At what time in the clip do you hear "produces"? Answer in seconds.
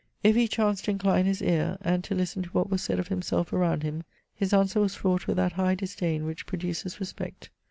6.47-6.99